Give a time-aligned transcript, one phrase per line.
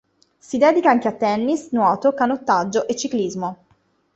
[0.39, 3.57] Si dedica anche a tennis, nuoto, canottaggio e ciclismo.